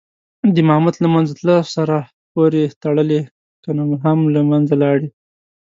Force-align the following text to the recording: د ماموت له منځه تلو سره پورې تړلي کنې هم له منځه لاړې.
د 0.55 0.57
ماموت 0.69 0.95
له 1.03 1.07
منځه 1.13 1.33
تلو 1.39 1.57
سره 1.75 1.95
پورې 2.31 2.61
تړلي 2.83 3.21
کنې 3.63 3.83
هم 4.03 4.19
له 4.33 4.41
منځه 4.49 4.73
لاړې. 4.83 5.09